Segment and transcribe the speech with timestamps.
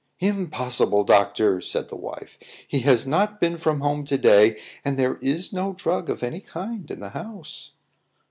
[0.21, 2.39] "Impossible, doctor," said the wife.
[2.67, 6.39] "He has not been from home to day, and there is no drug of any
[6.39, 7.73] kind in the house."